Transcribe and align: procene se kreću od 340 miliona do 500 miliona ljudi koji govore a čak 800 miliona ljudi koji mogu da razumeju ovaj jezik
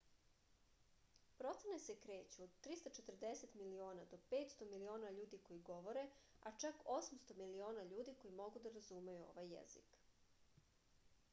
procene 1.39 1.79
se 1.81 1.95
kreću 2.05 2.43
od 2.45 2.53
340 2.67 3.51
miliona 3.59 4.05
do 4.13 4.17
500 4.31 4.69
miliona 4.71 5.11
ljudi 5.17 5.39
koji 5.49 5.61
govore 5.67 6.05
a 6.51 6.51
čak 6.63 6.81
800 6.95 7.37
miliona 7.43 7.83
ljudi 7.91 8.15
koji 8.23 8.33
mogu 8.41 8.63
da 8.65 8.73
razumeju 8.79 9.29
ovaj 9.35 9.47
jezik 9.57 9.95